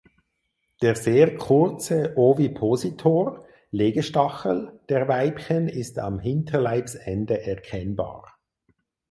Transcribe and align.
Der 0.81 0.95
sehr 0.95 1.35
kurze 1.37 2.13
Ovipositor 2.17 3.45
(Legestachel) 3.69 4.79
der 4.89 5.07
Weibchen 5.07 5.67
ist 5.69 5.99
am 5.99 6.17
Hinterleibsende 6.17 7.39
erkennbar. 7.45 8.35